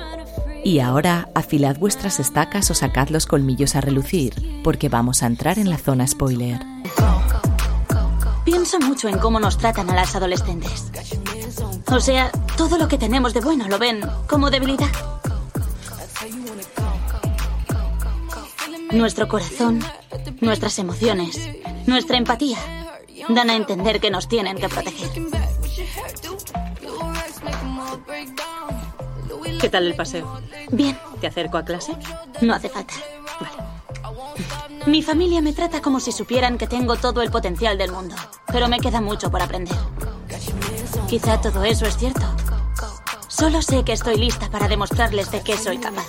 Y 0.63 0.79
ahora 0.81 1.29
afilad 1.35 1.77
vuestras 1.79 2.21
estacas 2.21 2.71
o 2.71 2.75
sacad 2.75 3.09
los 3.09 3.27
colmillos 3.27 3.75
a 3.75 3.81
relucir, 3.81 4.61
porque 4.63 4.89
vamos 4.89 5.23
a 5.23 5.27
entrar 5.27 5.59
en 5.59 5.71
la 5.71 5.79
zona 5.79 6.07
spoiler. 6.07 6.61
Pienso 8.45 8.79
mucho 8.79 9.09
en 9.09 9.19
cómo 9.19 9.41
nos 9.41 9.59
tratan 9.59 9.91
a 9.91 9.95
las 9.95 10.15
adolescentes. 10.15 10.93
O 11.91 11.99
sea, 11.99 12.31
todo 12.57 12.79
lo 12.79 12.89
que 12.89 12.99
tenemos 12.99 13.35
de 13.35 13.41
bueno 13.41 13.67
lo 13.69 13.79
ven 13.79 14.01
como 14.29 14.51
debilidad. 14.51 15.20
Nuestro 18.93 19.29
corazón, 19.29 19.81
nuestras 20.41 20.79
emociones, 20.79 21.39
nuestra 21.87 22.17
empatía 22.17 22.59
dan 23.29 23.51
a 23.51 23.55
entender 23.55 24.01
que 24.01 24.11
nos 24.11 24.29
tienen 24.29 24.57
que 24.57 24.69
proteger. 24.69 25.09
¿Qué 29.61 29.69
tal 29.69 29.87
el 29.87 29.95
paseo? 29.95 30.41
Bien, 30.73 30.99
¿Te 31.21 31.27
acerco 31.27 31.59
a 31.59 31.65
clase? 31.65 31.95
no 32.41 32.55
hace 32.55 32.69
falta. 32.69 32.95
Mi 34.87 35.03
familia 35.03 35.41
me 35.43 35.53
trata 35.53 35.83
como 35.83 36.01
si 36.01 36.11
supieran 36.11 36.57
que 36.59 36.67
tengo 36.67 36.97
todo 36.97 37.23
el 37.23 37.31
potencial 37.31 37.77
del 37.79 37.93
mundo, 37.93 38.17
pero 38.47 38.69
me 38.69 38.81
queda 38.81 39.01
mucho 39.01 39.31
por 39.31 39.43
aprender. 39.43 39.77
Quizá 41.09 41.41
todo 41.41 41.65
eso 41.65 41.87
es 41.87 41.97
cierto. 41.97 42.27
Solo 43.29 43.63
sé 43.63 43.85
que 43.85 43.93
estoy 43.93 44.17
lista 44.17 44.51
para 44.51 44.69
demostrarles 44.69 45.31
de 45.31 45.43
qué 45.43 45.57
soy 45.57 45.79
capaz. 45.79 46.07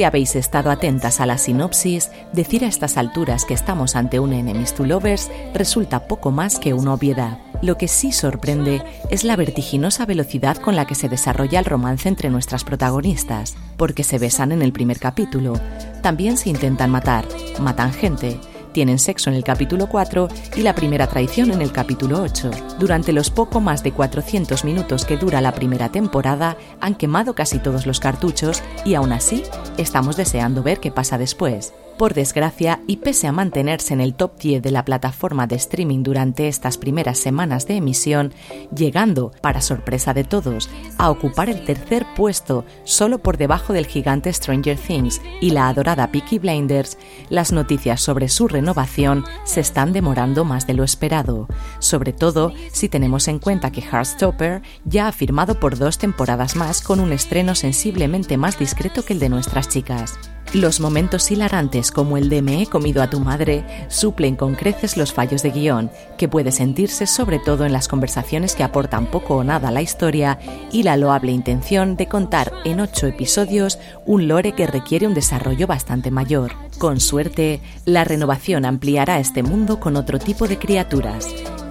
Si 0.00 0.04
habéis 0.04 0.34
estado 0.34 0.70
atentas 0.70 1.20
a 1.20 1.26
la 1.26 1.36
sinopsis, 1.36 2.10
decir 2.32 2.64
a 2.64 2.68
estas 2.68 2.96
alturas 2.96 3.44
que 3.44 3.52
estamos 3.52 3.96
ante 3.96 4.18
un 4.18 4.32
Enemies 4.32 4.72
to 4.72 4.86
Lovers 4.86 5.30
resulta 5.52 6.06
poco 6.06 6.30
más 6.30 6.58
que 6.58 6.72
una 6.72 6.94
obviedad. 6.94 7.36
Lo 7.60 7.76
que 7.76 7.86
sí 7.86 8.10
sorprende 8.10 8.82
es 9.10 9.24
la 9.24 9.36
vertiginosa 9.36 10.06
velocidad 10.06 10.56
con 10.56 10.74
la 10.74 10.86
que 10.86 10.94
se 10.94 11.10
desarrolla 11.10 11.58
el 11.58 11.66
romance 11.66 12.08
entre 12.08 12.30
nuestras 12.30 12.64
protagonistas, 12.64 13.58
porque 13.76 14.02
se 14.02 14.18
besan 14.18 14.52
en 14.52 14.62
el 14.62 14.72
primer 14.72 14.98
capítulo. 14.98 15.60
También 16.00 16.38
se 16.38 16.48
intentan 16.48 16.90
matar, 16.90 17.26
matan 17.60 17.92
gente, 17.92 18.40
tienen 18.72 18.98
sexo 18.98 19.30
en 19.30 19.36
el 19.36 19.44
capítulo 19.44 19.88
4 19.88 20.28
y 20.56 20.62
la 20.62 20.74
primera 20.74 21.06
traición 21.06 21.50
en 21.50 21.62
el 21.62 21.72
capítulo 21.72 22.22
8. 22.22 22.50
Durante 22.78 23.12
los 23.12 23.30
poco 23.30 23.60
más 23.60 23.82
de 23.82 23.92
400 23.92 24.64
minutos 24.64 25.04
que 25.04 25.16
dura 25.16 25.40
la 25.40 25.52
primera 25.52 25.90
temporada, 25.90 26.56
han 26.80 26.94
quemado 26.94 27.34
casi 27.34 27.58
todos 27.58 27.86
los 27.86 28.00
cartuchos 28.00 28.62
y 28.84 28.94
aún 28.94 29.12
así 29.12 29.42
estamos 29.76 30.16
deseando 30.16 30.62
ver 30.62 30.80
qué 30.80 30.90
pasa 30.90 31.18
después. 31.18 31.72
Por 32.00 32.14
desgracia, 32.14 32.80
y 32.86 32.96
pese 32.96 33.26
a 33.26 33.32
mantenerse 33.32 33.92
en 33.92 34.00
el 34.00 34.14
top 34.14 34.38
10 34.38 34.62
de 34.62 34.70
la 34.70 34.86
plataforma 34.86 35.46
de 35.46 35.56
streaming 35.56 36.02
durante 36.02 36.48
estas 36.48 36.78
primeras 36.78 37.18
semanas 37.18 37.66
de 37.66 37.76
emisión, 37.76 38.32
llegando, 38.74 39.32
para 39.42 39.60
sorpresa 39.60 40.14
de 40.14 40.24
todos, 40.24 40.70
a 40.96 41.10
ocupar 41.10 41.50
el 41.50 41.62
tercer 41.62 42.06
puesto 42.16 42.64
solo 42.84 43.18
por 43.18 43.36
debajo 43.36 43.74
del 43.74 43.86
gigante 43.86 44.32
Stranger 44.32 44.78
Things 44.78 45.20
y 45.42 45.50
la 45.50 45.68
adorada 45.68 46.10
Peaky 46.10 46.38
Blinders, 46.38 46.96
las 47.28 47.52
noticias 47.52 48.00
sobre 48.00 48.30
su 48.30 48.48
renovación 48.60 49.24
se 49.44 49.60
están 49.60 49.92
demorando 49.92 50.44
más 50.44 50.66
de 50.66 50.74
lo 50.74 50.84
esperado, 50.84 51.48
sobre 51.78 52.12
todo 52.12 52.52
si 52.72 52.88
tenemos 52.88 53.26
en 53.26 53.38
cuenta 53.38 53.72
que 53.72 53.80
Heartstopper 53.80 54.62
ya 54.84 55.08
ha 55.08 55.12
firmado 55.12 55.58
por 55.58 55.78
dos 55.78 55.98
temporadas 55.98 56.56
más 56.56 56.82
con 56.82 57.00
un 57.00 57.12
estreno 57.12 57.54
sensiblemente 57.54 58.36
más 58.36 58.58
discreto 58.58 59.02
que 59.04 59.14
el 59.14 59.18
de 59.18 59.30
nuestras 59.30 59.68
chicas. 59.68 60.18
Los 60.52 60.80
momentos 60.80 61.30
hilarantes 61.30 61.92
como 61.92 62.16
el 62.16 62.28
de 62.28 62.42
me 62.42 62.60
he 62.60 62.66
comido 62.66 63.04
a 63.04 63.08
tu 63.08 63.20
madre 63.20 63.64
suplen 63.88 64.34
con 64.34 64.56
creces 64.56 64.96
los 64.96 65.12
fallos 65.12 65.44
de 65.44 65.52
guion, 65.52 65.92
que 66.18 66.26
puede 66.26 66.50
sentirse 66.50 67.06
sobre 67.06 67.38
todo 67.38 67.64
en 67.64 67.72
las 67.72 67.86
conversaciones 67.86 68.56
que 68.56 68.64
aportan 68.64 69.06
poco 69.06 69.36
o 69.36 69.44
nada 69.44 69.68
a 69.68 69.70
la 69.70 69.80
historia 69.80 70.40
y 70.72 70.82
la 70.82 70.96
loable 70.96 71.30
intención 71.30 71.96
de 71.96 72.08
contar 72.08 72.52
en 72.64 72.80
ocho 72.80 73.06
episodios 73.06 73.78
un 74.06 74.26
lore 74.26 74.52
que 74.52 74.66
requiere 74.66 75.06
un 75.06 75.14
desarrollo 75.14 75.68
bastante 75.68 76.10
mayor. 76.10 76.52
Con 76.78 76.98
suerte, 76.98 77.60
la 77.84 78.02
renovación 78.02 78.64
ampliará 78.64 79.20
este 79.20 79.44
mundo 79.44 79.78
con 79.78 79.94
otro 79.94 80.18
tipo 80.18 80.48
de 80.48 80.58
criaturas. 80.58 81.28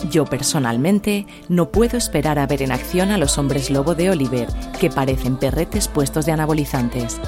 Yo 0.10 0.24
personalmente 0.24 1.28
no 1.50 1.70
puedo 1.70 1.98
esperar 1.98 2.40
a 2.40 2.48
ver 2.48 2.62
en 2.62 2.72
acción 2.72 3.12
a 3.12 3.18
los 3.18 3.38
hombres 3.38 3.70
lobo 3.70 3.94
de 3.94 4.10
Oliver, 4.10 4.48
que 4.80 4.90
parecen 4.90 5.36
perretes 5.36 5.90
puestos 5.90 6.26
de 6.26 6.32
anabolizantes. 6.32 7.20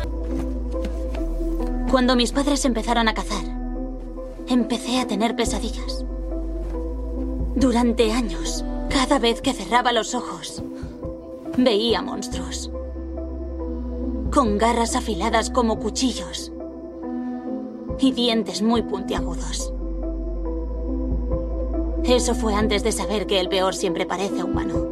Cuando 1.91 2.15
mis 2.15 2.31
padres 2.31 2.63
empezaron 2.63 3.09
a 3.09 3.13
cazar, 3.13 3.43
empecé 4.47 5.01
a 5.01 5.07
tener 5.07 5.35
pesadillas. 5.35 6.05
Durante 7.53 8.13
años, 8.13 8.63
cada 8.87 9.19
vez 9.19 9.41
que 9.41 9.51
cerraba 9.51 9.91
los 9.91 10.15
ojos, 10.15 10.63
veía 11.57 12.01
monstruos. 12.01 12.71
Con 14.31 14.57
garras 14.57 14.95
afiladas 14.95 15.49
como 15.49 15.79
cuchillos 15.79 16.53
y 17.99 18.13
dientes 18.13 18.61
muy 18.61 18.83
puntiagudos. 18.83 19.73
Eso 22.05 22.35
fue 22.35 22.55
antes 22.55 22.83
de 22.83 22.93
saber 22.93 23.27
que 23.27 23.41
el 23.41 23.49
peor 23.49 23.75
siempre 23.75 24.05
parece 24.05 24.45
humano. 24.45 24.87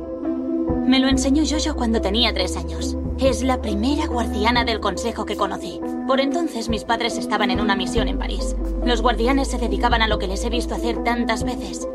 Me 0.86 1.00
lo 1.00 1.08
enseñó 1.08 1.44
Jojo 1.50 1.78
cuando 1.78 2.02
tenía 2.02 2.34
tres 2.34 2.58
años 2.58 2.98
Es 3.22 3.44
la 3.44 3.62
primera 3.62 4.08
guardiana 4.08 4.64
del 4.64 4.80
consejo 4.80 5.26
que 5.26 5.36
conocí. 5.36 5.82
Por 6.08 6.22
entonces 6.22 6.70
mis 6.70 6.86
padres 6.86 7.18
estaban 7.18 7.52
en 7.52 7.60
una 7.60 7.76
misión 7.76 8.08
en 8.08 8.18
París. 8.18 8.56
Los 8.86 9.02
guardianes 9.02 9.50
se 9.50 9.58
dedicaban 9.58 10.02
a 10.02 10.08
lo 10.08 10.20
que 10.20 10.28
les 10.28 10.46
he 10.46 10.50
visto 10.50 10.74
hacer 10.74 11.04
tantas 11.04 11.44
veces. 11.44 11.86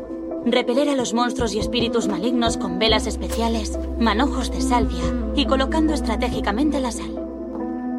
Repeler 0.45 0.87
a 0.87 0.95
los 0.95 1.15
monstruos 1.15 1.55
y 1.55 1.59
espíritus 1.59 2.07
malignos 2.07 2.57
con 2.57 2.77
velas 2.77 3.07
especiales, 3.07 3.79
manojos 3.99 4.51
de 4.51 4.61
salvia 4.61 5.01
y 5.35 5.47
colocando 5.47 5.95
estratégicamente 5.95 6.79
la 6.79 6.91
sal. 6.91 7.24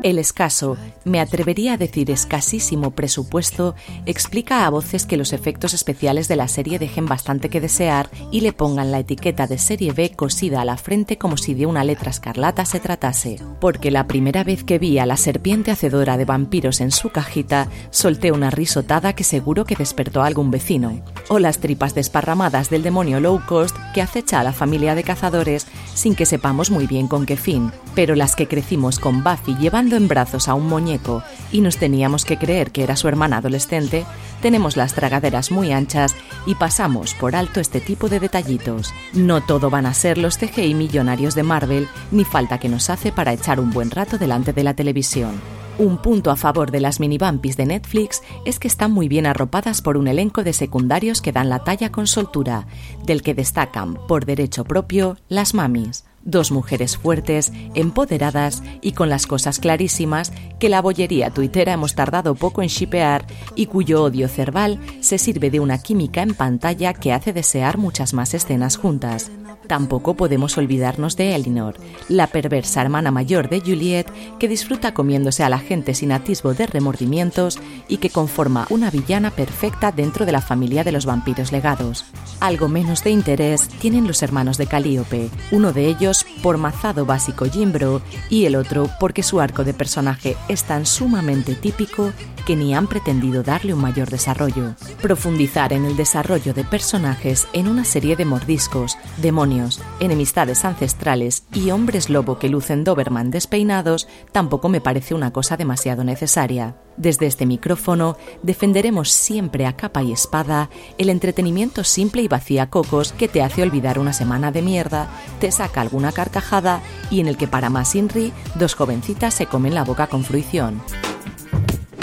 El 0.02 0.18
escaso, 0.18 0.76
me 1.04 1.20
atrevería 1.20 1.72
a 1.72 1.76
decir 1.76 2.10
escasísimo 2.10 2.92
presupuesto, 2.92 3.74
explica 4.04 4.66
a 4.66 4.70
voces 4.70 5.06
que 5.06 5.16
los 5.16 5.32
efectos 5.32 5.74
especiales 5.74 6.28
de 6.28 6.36
la 6.36 6.48
serie 6.48 6.78
dejen 6.78 7.06
bastante 7.06 7.48
que 7.48 7.60
desear 7.60 8.08
y 8.30 8.40
le 8.42 8.52
pongan 8.52 8.92
la 8.92 9.00
etiqueta 9.00 9.46
de 9.46 9.58
serie 9.58 9.92
B 9.92 10.10
cosida 10.10 10.60
a 10.60 10.64
la 10.64 10.76
frente 10.76 11.18
como 11.18 11.36
si 11.36 11.54
de 11.54 11.66
una 11.66 11.82
letra 11.82 12.10
escarlata 12.10 12.64
se 12.64 12.78
tratase. 12.78 13.40
Porque 13.60 13.90
la 13.90 14.06
primera 14.06 14.44
vez 14.44 14.64
que 14.64 14.78
vi 14.78 14.98
a 14.98 15.06
la 15.06 15.16
serpiente 15.16 15.70
hacedora 15.70 16.16
de 16.16 16.24
vampiros 16.24 16.80
en 16.80 16.92
su 16.92 17.10
cajita, 17.10 17.68
solté 17.90 18.32
una 18.32 18.50
risotada 18.50 19.14
que 19.14 19.24
seguro 19.24 19.64
que 19.64 19.76
despertó 19.76 20.22
a 20.22 20.26
algún 20.26 20.50
vecino. 20.50 21.02
O 21.28 21.38
las 21.38 21.58
tripas 21.58 21.94
desparramadas 21.94 22.70
del 22.70 22.82
demonio 22.82 23.18
low 23.18 23.40
cost 23.46 23.76
que 23.94 24.02
acecha 24.02 24.40
a 24.40 24.44
la 24.44 24.52
familia 24.52 24.94
de 24.94 25.02
cazadores 25.02 25.66
sin 25.94 26.14
que 26.14 26.26
sepamos 26.26 26.70
muy 26.70 26.86
bien 26.86 27.08
con 27.08 27.26
qué 27.26 27.36
fin. 27.36 27.72
Pero 27.94 28.14
las 28.14 28.36
que 28.36 28.46
crecimos 28.46 28.98
con 28.98 29.24
Buffy 29.24 29.56
en 29.94 30.08
brazos 30.08 30.48
a 30.48 30.54
un 30.54 30.66
muñeco 30.66 31.22
y 31.52 31.60
nos 31.60 31.76
teníamos 31.76 32.24
que 32.24 32.38
creer 32.38 32.72
que 32.72 32.82
era 32.82 32.96
su 32.96 33.06
hermana 33.06 33.36
adolescente, 33.36 34.04
tenemos 34.42 34.76
las 34.76 34.94
tragaderas 34.94 35.52
muy 35.52 35.70
anchas 35.70 36.16
y 36.46 36.56
pasamos 36.56 37.14
por 37.14 37.36
alto 37.36 37.60
este 37.60 37.80
tipo 37.80 38.08
de 38.08 38.18
detallitos. 38.18 38.92
No 39.12 39.42
todo 39.42 39.70
van 39.70 39.86
a 39.86 39.94
ser 39.94 40.18
los 40.18 40.38
CGI 40.38 40.74
millonarios 40.74 41.34
de 41.34 41.44
Marvel, 41.44 41.88
ni 42.10 42.24
falta 42.24 42.58
que 42.58 42.68
nos 42.68 42.90
hace 42.90 43.12
para 43.12 43.32
echar 43.32 43.60
un 43.60 43.70
buen 43.70 43.92
rato 43.92 44.18
delante 44.18 44.52
de 44.52 44.64
la 44.64 44.74
televisión. 44.74 45.40
Un 45.78 45.98
punto 45.98 46.30
a 46.30 46.36
favor 46.36 46.70
de 46.70 46.80
las 46.80 47.00
mini 47.00 47.18
vampis 47.18 47.58
de 47.58 47.66
Netflix 47.66 48.22
es 48.46 48.58
que 48.58 48.66
están 48.66 48.92
muy 48.92 49.08
bien 49.08 49.26
arropadas 49.26 49.82
por 49.82 49.98
un 49.98 50.08
elenco 50.08 50.42
de 50.42 50.54
secundarios 50.54 51.20
que 51.20 51.32
dan 51.32 51.50
la 51.50 51.64
talla 51.64 51.92
con 51.92 52.06
soltura, 52.06 52.66
del 53.04 53.22
que 53.22 53.34
destacan, 53.34 53.98
por 54.08 54.24
derecho 54.24 54.64
propio, 54.64 55.18
las 55.28 55.52
mamis. 55.52 56.05
Dos 56.26 56.50
mujeres 56.50 56.98
fuertes, 56.98 57.52
empoderadas 57.76 58.64
y 58.82 58.92
con 58.92 59.08
las 59.08 59.28
cosas 59.28 59.60
clarísimas 59.60 60.32
que 60.58 60.68
la 60.68 60.82
bollería 60.82 61.30
tuitera 61.30 61.72
hemos 61.72 61.94
tardado 61.94 62.34
poco 62.34 62.62
en 62.62 62.68
shipear 62.68 63.24
y 63.54 63.66
cuyo 63.66 64.02
odio 64.02 64.26
cerval 64.26 64.80
se 65.00 65.18
sirve 65.18 65.50
de 65.52 65.60
una 65.60 65.78
química 65.78 66.22
en 66.22 66.34
pantalla 66.34 66.94
que 66.94 67.12
hace 67.12 67.32
desear 67.32 67.78
muchas 67.78 68.12
más 68.12 68.34
escenas 68.34 68.76
juntas. 68.76 69.30
Tampoco 69.66 70.14
podemos 70.14 70.56
olvidarnos 70.58 71.16
de 71.16 71.34
Elinor, 71.34 71.76
la 72.08 72.28
perversa 72.28 72.82
hermana 72.82 73.10
mayor 73.10 73.48
de 73.48 73.60
Juliet 73.60 74.06
que 74.38 74.48
disfruta 74.48 74.94
comiéndose 74.94 75.42
a 75.42 75.48
la 75.48 75.58
gente 75.58 75.94
sin 75.94 76.12
atisbo 76.12 76.54
de 76.54 76.66
remordimientos 76.66 77.58
y 77.88 77.96
que 77.96 78.10
conforma 78.10 78.66
una 78.70 78.90
villana 78.90 79.30
perfecta 79.30 79.92
dentro 79.92 80.24
de 80.24 80.32
la 80.32 80.40
familia 80.40 80.84
de 80.84 80.92
los 80.92 81.06
vampiros 81.06 81.52
legados. 81.52 82.04
Algo 82.40 82.68
menos 82.68 83.02
de 83.02 83.10
interés 83.10 83.68
tienen 83.80 84.06
los 84.06 84.22
hermanos 84.22 84.56
de 84.58 84.66
Calíope, 84.66 85.30
uno 85.50 85.72
de 85.72 85.86
ellos 85.86 86.26
por 86.42 86.58
mazado 86.58 87.04
básico 87.04 87.46
Jimbro 87.46 88.02
y 88.30 88.44
el 88.44 88.56
otro 88.56 88.88
porque 89.00 89.22
su 89.22 89.40
arco 89.40 89.64
de 89.64 89.74
personaje 89.74 90.36
es 90.48 90.64
tan 90.64 90.86
sumamente 90.86 91.54
típico 91.54 92.12
que 92.46 92.56
ni 92.56 92.74
han 92.74 92.86
pretendido 92.86 93.42
darle 93.42 93.74
un 93.74 93.80
mayor 93.80 94.08
desarrollo. 94.08 94.76
Profundizar 95.02 95.72
en 95.72 95.84
el 95.84 95.96
desarrollo 95.96 96.54
de 96.54 96.64
personajes 96.64 97.48
en 97.52 97.68
una 97.68 97.84
serie 97.84 98.16
de 98.16 98.24
mordiscos, 98.24 98.96
demonios, 99.18 99.82
enemistades 100.00 100.64
ancestrales 100.64 101.44
y 101.52 101.72
hombres 101.72 102.08
lobo 102.08 102.38
que 102.38 102.48
lucen 102.48 102.84
Doberman 102.84 103.30
despeinados 103.30 104.08
tampoco 104.32 104.68
me 104.68 104.80
parece 104.80 105.12
una 105.12 105.32
cosa 105.32 105.56
demasiado 105.56 106.04
necesaria. 106.04 106.76
Desde 106.96 107.26
este 107.26 107.44
micrófono 107.44 108.16
defenderemos 108.42 109.12
siempre 109.12 109.66
a 109.66 109.76
capa 109.76 110.02
y 110.02 110.12
espada 110.12 110.70
el 110.96 111.10
entretenimiento 111.10 111.84
simple 111.84 112.22
y 112.22 112.28
vacía 112.28 112.70
cocos 112.70 113.12
que 113.12 113.28
te 113.28 113.42
hace 113.42 113.62
olvidar 113.62 113.98
una 113.98 114.12
semana 114.12 114.52
de 114.52 114.62
mierda, 114.62 115.08
te 115.40 115.50
saca 115.50 115.80
alguna 115.80 116.12
carcajada 116.12 116.80
y 117.10 117.20
en 117.20 117.26
el 117.26 117.36
que 117.36 117.48
para 117.48 117.70
más 117.70 117.94
Inri, 117.96 118.32
dos 118.54 118.74
jovencitas 118.74 119.34
se 119.34 119.46
comen 119.46 119.74
la 119.74 119.84
boca 119.84 120.06
con 120.06 120.24
fruición. 120.24 120.80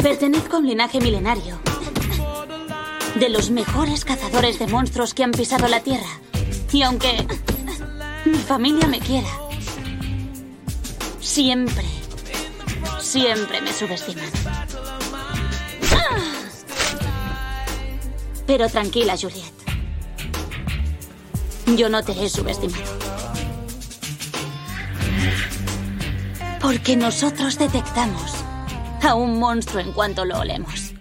Pertenezco 0.04 0.58
a 0.58 0.60
un 0.60 0.68
linaje 0.68 1.00
milenario. 1.00 1.58
De 3.16 3.30
los 3.30 3.52
mejores 3.52 4.04
cazadores 4.04 4.60
de 4.60 4.68
monstruos 4.68 5.14
que 5.14 5.24
han 5.24 5.32
pisado 5.32 5.70
la 5.70 5.80
Tierra. 5.80 6.20
Y 6.74 6.82
aunque 6.82 7.26
mi 8.26 8.38
familia 8.38 8.86
me 8.90 9.00
quiera, 9.00 9.30
siempre, 11.22 11.86
siempre 13.00 13.62
me 13.62 13.72
subestiman. 13.72 14.30
Pero 18.46 18.68
tranquila, 18.68 19.16
Juliet. 19.16 19.54
Yo 21.78 21.88
no 21.88 22.04
te 22.04 22.12
he 22.12 22.30
subestimado. 22.30 22.84
Porque 26.60 26.98
nosotros 26.98 27.58
detectamos 27.58 28.43
a 29.06 29.16
un 29.16 29.40
monstruo 29.40 29.82
en 29.82 29.92
cuanto 29.92 30.24
lo 30.26 30.40
olemos. 30.40 30.94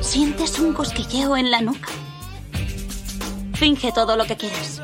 ¿Sientes 0.00 0.58
un 0.58 0.72
cosquilleo 0.72 1.36
en 1.36 1.50
la 1.50 1.60
nuca? 1.60 1.88
Finge 3.54 3.92
todo 3.92 4.16
lo 4.16 4.24
que 4.24 4.36
quieras. 4.36 4.80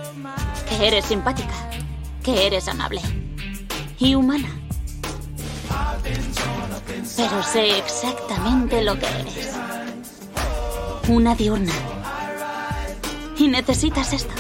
Que 0.69 0.89
eres 0.89 1.05
simpática, 1.05 1.55
que 2.23 2.47
eres 2.47 2.69
amable 2.69 3.01
y 3.99 4.15
humana. 4.15 4.49
Pero 7.17 7.43
sé 7.43 7.79
exactamente 7.79 8.83
lo 8.83 8.99
que 8.99 9.07
eres. 9.07 9.55
Una 11.09 11.35
diurna. 11.35 11.73
Y 13.39 13.49
necesitas 13.49 14.13
esto. 14.13 14.35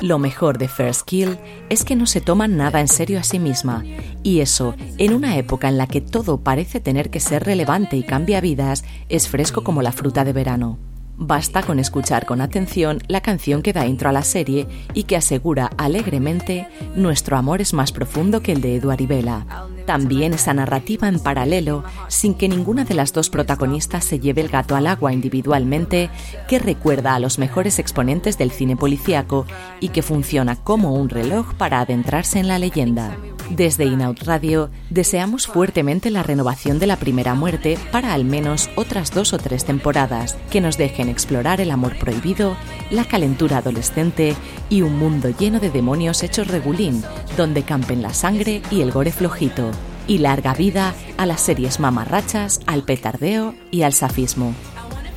Lo 0.00 0.18
mejor 0.18 0.58
de 0.58 0.68
First 0.68 1.02
Kill 1.06 1.38
es 1.70 1.84
que 1.84 1.96
no 1.96 2.06
se 2.06 2.20
toma 2.20 2.46
nada 2.46 2.80
en 2.80 2.88
serio 2.88 3.18
a 3.18 3.24
sí 3.24 3.38
misma, 3.38 3.84
y 4.22 4.40
eso, 4.40 4.74
en 4.96 5.12
una 5.12 5.36
época 5.36 5.68
en 5.68 5.76
la 5.76 5.88
que 5.88 6.00
todo 6.00 6.38
parece 6.38 6.78
tener 6.78 7.10
que 7.10 7.18
ser 7.18 7.44
relevante 7.44 7.96
y 7.96 8.04
cambia 8.04 8.40
vidas, 8.40 8.84
es 9.08 9.28
fresco 9.28 9.64
como 9.64 9.82
la 9.82 9.92
fruta 9.92 10.24
de 10.24 10.32
verano. 10.32 10.78
Basta 11.16 11.64
con 11.64 11.80
escuchar 11.80 12.26
con 12.26 12.40
atención 12.40 13.00
la 13.08 13.22
canción 13.22 13.60
que 13.60 13.72
da 13.72 13.86
intro 13.86 14.08
a 14.08 14.12
la 14.12 14.22
serie 14.22 14.68
y 14.94 15.02
que 15.02 15.16
asegura 15.16 15.68
alegremente 15.76 16.68
nuestro 16.94 17.36
amor 17.36 17.60
es 17.60 17.74
más 17.74 17.90
profundo 17.90 18.40
que 18.40 18.52
el 18.52 18.60
de 18.60 18.76
Eduard 18.76 19.00
y 19.00 19.06
Bella. 19.06 19.44
También 19.88 20.34
esa 20.34 20.52
narrativa 20.52 21.08
en 21.08 21.18
paralelo, 21.18 21.82
sin 22.08 22.34
que 22.34 22.46
ninguna 22.46 22.84
de 22.84 22.92
las 22.92 23.14
dos 23.14 23.30
protagonistas 23.30 24.04
se 24.04 24.20
lleve 24.20 24.42
el 24.42 24.50
gato 24.50 24.76
al 24.76 24.86
agua 24.86 25.14
individualmente, 25.14 26.10
que 26.46 26.58
recuerda 26.58 27.14
a 27.14 27.18
los 27.18 27.38
mejores 27.38 27.78
exponentes 27.78 28.36
del 28.36 28.50
cine 28.50 28.76
policíaco 28.76 29.46
y 29.80 29.88
que 29.88 30.02
funciona 30.02 30.56
como 30.56 30.92
un 30.92 31.08
reloj 31.08 31.54
para 31.54 31.80
adentrarse 31.80 32.38
en 32.38 32.48
la 32.48 32.58
leyenda. 32.58 33.16
Desde 33.48 33.86
Inout 33.86 34.24
Radio 34.24 34.68
deseamos 34.90 35.46
fuertemente 35.46 36.10
la 36.10 36.22
renovación 36.22 36.78
de 36.78 36.86
la 36.86 36.96
primera 36.96 37.32
muerte 37.34 37.78
para 37.90 38.12
al 38.12 38.26
menos 38.26 38.68
otras 38.76 39.14
dos 39.14 39.32
o 39.32 39.38
tres 39.38 39.64
temporadas 39.64 40.36
que 40.50 40.60
nos 40.60 40.76
dejen 40.76 41.08
explorar 41.08 41.62
el 41.62 41.70
amor 41.70 41.96
prohibido, 41.98 42.58
la 42.90 43.06
calentura 43.06 43.58
adolescente 43.58 44.36
y 44.68 44.82
un 44.82 44.98
mundo 44.98 45.30
lleno 45.30 45.60
de 45.60 45.70
demonios 45.70 46.22
hechos 46.22 46.48
regulín, 46.48 47.02
donde 47.38 47.62
campen 47.62 48.02
la 48.02 48.12
sangre 48.12 48.60
y 48.70 48.82
el 48.82 48.90
gore 48.90 49.12
flojito. 49.12 49.70
Y 50.08 50.18
larga 50.18 50.54
vida 50.54 50.94
a 51.18 51.26
las 51.26 51.40
series 51.42 51.78
mamarrachas, 51.78 52.60
al 52.66 52.82
petardeo 52.82 53.54
y 53.70 53.82
al 53.82 53.92
safismo. 53.92 54.54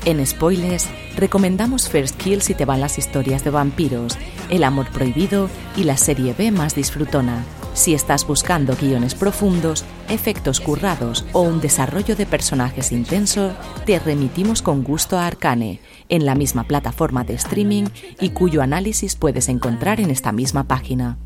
En 0.04 0.26
Spoilers 0.26 0.90
recomendamos 1.16 1.88
First 1.88 2.18
Kill 2.18 2.42
si 2.42 2.56
te 2.56 2.66
van 2.66 2.82
las 2.82 2.98
historias 2.98 3.44
de 3.44 3.52
vampiros, 3.52 4.18
el 4.50 4.64
amor 4.64 4.90
prohibido 4.92 5.50
y 5.78 5.86
la 5.86 5.96
serie 5.96 6.36
B 6.38 6.52
más 6.52 6.76
disfrutona. 6.76 7.44
Si 7.74 7.94
estás 7.94 8.28
buscando 8.28 8.76
guiones 8.76 9.16
profundos, 9.16 9.86
efectos 10.10 10.60
currados 10.60 11.26
o 11.32 11.42
un 11.42 11.62
desarrollo 11.62 12.18
de 12.18 12.26
personajes 12.26 12.92
intenso, 12.92 13.54
te 13.86 13.98
remitimos 13.98 14.62
con 14.62 14.84
gusto 14.84 15.18
a 15.18 15.26
Arcane, 15.26 15.80
en 16.10 16.26
la 16.26 16.36
misma 16.36 16.66
plataforma 16.66 17.24
de 17.24 17.36
streaming 17.36 17.86
y 18.20 18.32
cuyo 18.32 18.62
análisis 18.62 19.16
puedes 19.16 19.48
encontrar 19.48 20.02
en 20.02 20.10
esta 20.10 20.34
misma 20.34 20.66
página. 20.66 21.18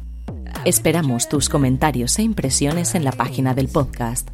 Esperamos 0.66 1.30
tus 1.30 1.48
comentarios 1.48 2.18
e 2.18 2.24
impresiones 2.24 2.96
en 2.96 3.04
la 3.04 3.12
página 3.12 3.54
del 3.54 3.68
podcast. 3.68 4.30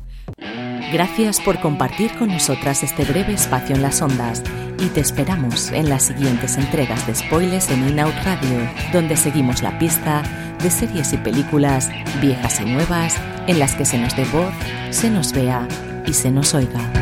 Gracias 0.93 1.41
por 1.41 1.59
compartir 1.59 2.09
con 2.17 2.29
nosotras 2.29 2.83
este 2.83 3.03
breve 3.03 3.33
espacio 3.33 3.75
en 3.75 3.81
las 3.81 4.01
ondas 4.01 4.41
y 4.79 4.87
te 4.87 5.01
esperamos 5.01 5.71
en 5.71 5.89
las 5.89 6.03
siguientes 6.03 6.57
entregas 6.57 7.05
de 7.05 7.15
spoilers 7.15 7.69
en 7.69 7.85
In-Out 7.89 8.15
Radio, 8.23 8.59
donde 8.93 9.17
seguimos 9.17 9.61
la 9.61 9.77
pista 9.77 10.23
de 10.63 10.71
series 10.71 11.11
y 11.11 11.17
películas 11.17 11.89
viejas 12.21 12.61
y 12.61 12.65
nuevas 12.65 13.17
en 13.47 13.59
las 13.59 13.75
que 13.75 13.83
se 13.83 13.97
nos 13.97 14.15
dé 14.15 14.23
voz, 14.25 14.53
se 14.89 15.09
nos 15.09 15.33
vea 15.33 15.67
y 16.07 16.13
se 16.13 16.31
nos 16.31 16.53
oiga. 16.53 17.00